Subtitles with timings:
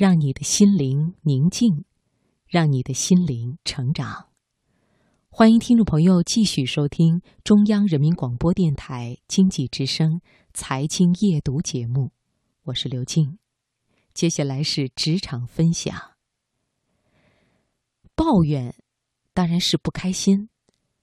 [0.00, 1.84] 让你的心灵宁静，
[2.48, 4.30] 让你的心灵成长。
[5.28, 10.22] 欢迎听众朋友继续收听中央人民广播电台经济之声
[10.54, 12.12] 财经夜读节目，
[12.62, 13.38] 我是刘静。
[14.14, 15.94] 接下来是职场分享。
[18.14, 18.74] 抱怨
[19.34, 20.48] 当然是不开心，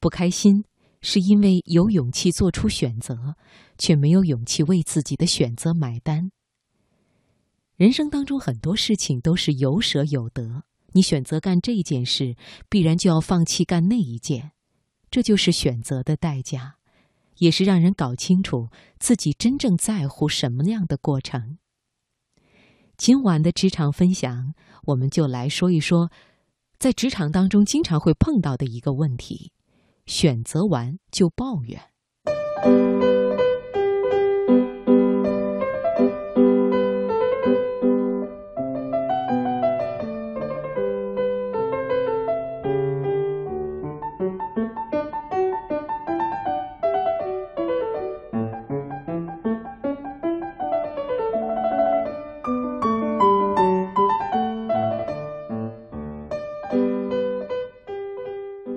[0.00, 0.64] 不开心
[1.02, 3.36] 是因为有勇气做出选择，
[3.76, 6.30] 却没有勇气为自己的选择买单。
[7.78, 10.64] 人生当中很多事情都是有舍有得，
[10.94, 12.34] 你选择干这件事，
[12.68, 14.50] 必然就要放弃干那一件，
[15.12, 16.74] 这就是选择的代价，
[17.36, 21.58] 也是让人搞清楚自己真正在乎什么样的过程。
[22.96, 24.54] 今晚的职场分享，
[24.86, 26.10] 我们就来说一说，
[26.80, 29.52] 在职场当中经常会碰到的一个问题：
[30.04, 31.80] 选择完就抱怨。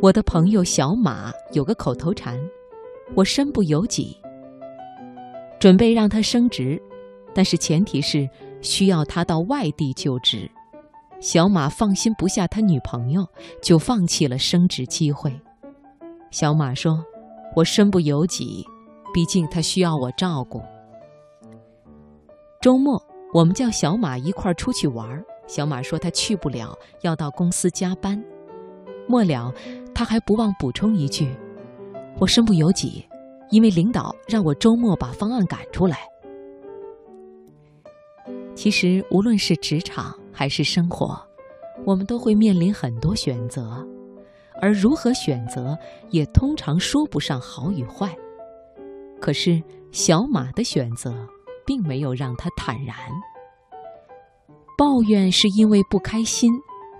[0.02, 2.36] 我的朋友小马有个口头禅
[3.14, 4.18] ：“我身不由己。”
[5.62, 6.82] 准备让他升职，
[7.36, 8.28] 但是前提是
[8.62, 10.50] 需要他到外地就职。
[11.20, 13.24] 小马放心不下他女朋友，
[13.62, 15.32] 就放弃了升职机会。
[16.32, 17.06] 小马说
[17.56, 18.66] ：“我身不由己，
[19.14, 20.64] 毕竟他需要我照顾。”
[22.60, 23.00] 周末
[23.36, 28.20] 我们叫小马一块儿出去玩儿，小马说他去不了，要到公司加班。
[29.08, 29.54] 末了。
[29.94, 31.34] 他还不忘补充一句
[32.20, 33.06] ：“我身不由己，
[33.50, 36.00] 因为领导让我周末把方案赶出来。”
[38.56, 41.20] 其实，无论是职场还是生活，
[41.86, 43.86] 我们都会面临很多选择，
[44.62, 45.78] 而如何选择，
[46.10, 48.16] 也通常说不上好与坏。
[49.20, 51.28] 可是，小马的选择
[51.66, 52.96] 并没有让他坦然。
[54.78, 56.52] 抱怨是因为不开心。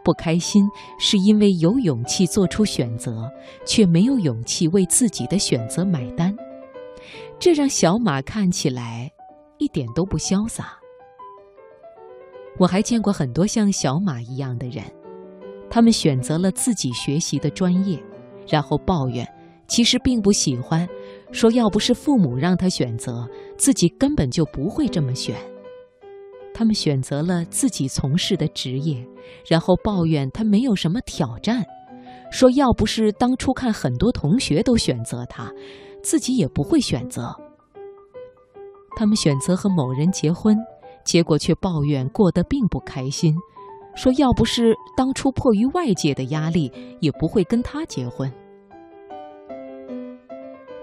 [0.04, 0.68] 不开心
[1.00, 3.32] 是因为有勇气做出选择，
[3.66, 6.36] 却没有勇气为自己的选择买单，
[7.40, 9.12] 这让小马看起来
[9.58, 10.78] 一点都不潇洒。
[12.58, 14.84] 我还见过很多像小马一样的人，
[15.70, 17.98] 他们选择了自己学习的专业，
[18.48, 19.28] 然后抱怨，
[19.68, 20.88] 其实并不喜欢，
[21.32, 25.36] 说要不是父母让他选择，自己根本就不会这么选。
[26.54, 29.06] 他们选择了自己从事的职业，
[29.48, 31.66] 然后抱怨他没有什么挑战，
[32.32, 35.52] 说要不是当初看很多同学都选择他，
[36.04, 37.36] 自己也不会选择。
[38.96, 40.56] 他们选择和某人结婚，
[41.04, 43.36] 结果却抱怨过得并不开心，
[43.96, 48.32] 说要不是当初迫于外界的压力，也不会跟他结婚。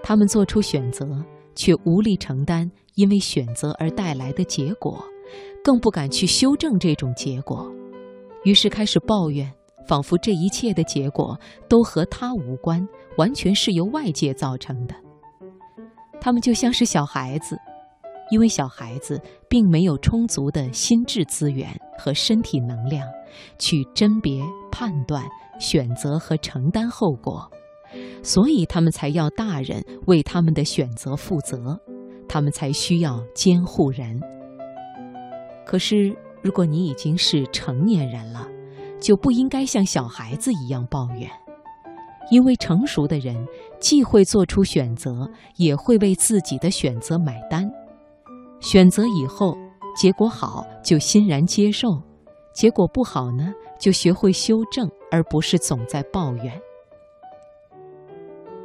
[0.03, 1.07] 他们做出选择，
[1.55, 5.05] 却无力承担因为选择而带来的结果。
[5.63, 7.71] 更不敢去修正这种结果，
[8.45, 9.53] 于是开始抱怨，
[9.87, 14.95] 仿佛这一切的结果都和他无关，完全是由外界造成的。
[16.21, 17.57] 他们就像是小孩子，
[18.31, 21.69] 因为小孩子并没有充足的心智资源
[21.99, 23.07] 和身体能量，
[23.59, 25.25] 去甄别、判断、
[25.61, 27.49] 选择和承担后果，
[28.23, 31.79] 所以他们才要大人为他们的选择负责，
[32.29, 34.21] 他们才需要监护人。
[35.69, 38.49] 可是，如果你已经是成年人了，
[38.99, 41.31] 就不应该像小孩子一样抱怨，
[42.31, 43.37] 因为成熟的人
[43.79, 47.71] 既会做出选择，也会为自己的选择买单。
[48.61, 49.55] 选择以后，
[49.95, 52.01] 结果好就欣然接受，
[52.55, 56.59] 结果不好呢，就学会修正，而不是总在抱怨。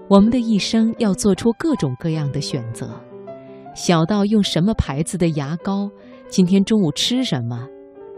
[0.08, 2.90] 我们的一生要做出各种各样的选择，
[3.76, 5.92] 小到用什么牌子的牙膏。
[6.34, 7.70] 今天中午吃什么？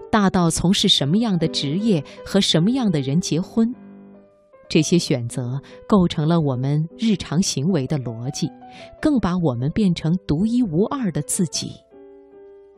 [0.10, 3.76] 大到从事什么样的职业和什么样的人结婚，
[4.70, 8.50] 这些选择构成了我们日常行为的逻辑，
[9.02, 11.72] 更把我们变成独一无二的自己。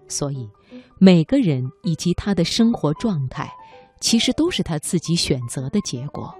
[0.07, 0.49] 所以，
[0.99, 3.47] 每个人以及他的生活状态，
[4.01, 6.33] 其实都是他自己选择的结果。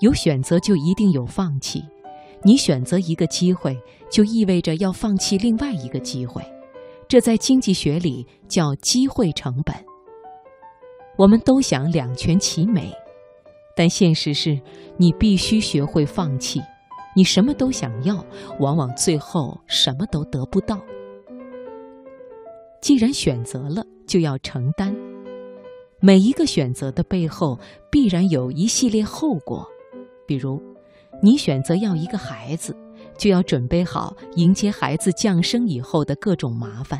[0.00, 1.82] 有选择就一定有放弃，
[2.44, 3.78] 你选择一个机会，
[4.10, 6.42] 就意味着要放弃另外一个机会。
[7.10, 9.74] 这在经济学里叫机会成本。
[11.18, 12.88] 我们都想两全其美，
[13.74, 14.56] 但现实是
[14.96, 16.62] 你必须学会放弃。
[17.16, 18.24] 你什么都想要，
[18.60, 20.80] 往往最后什么都得不到。
[22.80, 24.94] 既然选择了，就要承担，
[25.98, 27.58] 每一个选择的背后
[27.90, 29.66] 必然有一系列后果，
[30.28, 30.62] 比如，
[31.20, 32.72] 你选择要一个孩子，
[33.20, 36.98] 就要准备好迎接孩子降生以后的各种麻烦，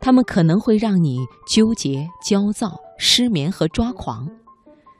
[0.00, 4.28] 他们可能会让你纠结、焦躁、失眠和抓狂，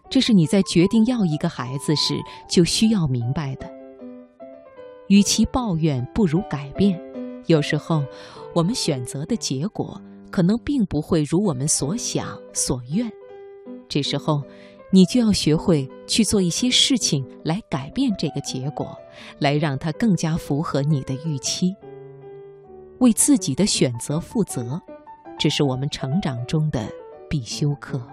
[0.09, 2.15] 这是你在决定要一个孩子时
[2.49, 3.69] 就需要明白的。
[5.09, 6.97] 与其抱怨，不如改变。
[7.47, 8.05] 有时候，
[8.55, 10.01] 我们选择的结果
[10.31, 13.11] 可能并不会如我们所想所愿，
[13.89, 14.45] 这时候，
[14.91, 18.97] 你就要学会去做一些事情来改变这个结果，
[19.41, 21.75] 来让它更加符合你的预期。
[23.01, 24.81] 为自己的选择负责，
[25.39, 26.89] 这是我们成长中的
[27.29, 28.07] 必修课。